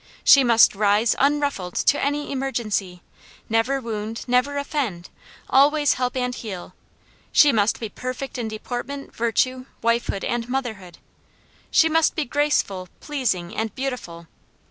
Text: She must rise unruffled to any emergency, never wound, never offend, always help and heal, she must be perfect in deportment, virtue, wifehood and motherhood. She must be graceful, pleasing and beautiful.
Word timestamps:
She 0.23 0.43
must 0.43 0.73
rise 0.73 1.15
unruffled 1.19 1.75
to 1.75 2.03
any 2.03 2.31
emergency, 2.31 3.03
never 3.49 3.79
wound, 3.79 4.25
never 4.27 4.57
offend, 4.57 5.11
always 5.47 5.93
help 5.93 6.17
and 6.17 6.33
heal, 6.33 6.73
she 7.31 7.51
must 7.51 7.79
be 7.79 7.87
perfect 7.87 8.39
in 8.39 8.47
deportment, 8.47 9.15
virtue, 9.15 9.67
wifehood 9.83 10.23
and 10.25 10.49
motherhood. 10.49 10.97
She 11.69 11.87
must 11.87 12.15
be 12.15 12.25
graceful, 12.25 12.89
pleasing 12.99 13.55
and 13.55 13.75
beautiful. 13.75 14.25